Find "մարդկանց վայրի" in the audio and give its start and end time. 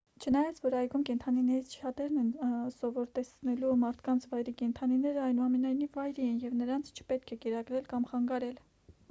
3.83-4.55